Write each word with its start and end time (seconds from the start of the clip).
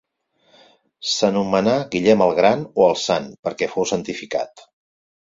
S'anomenà 1.15 1.75
Guillem 1.95 2.23
el 2.27 2.33
gran 2.39 2.63
o 2.81 2.87
el 2.87 2.97
sant, 3.03 3.29
perquè 3.49 3.69
fou 3.75 3.87
santificat. 3.93 4.65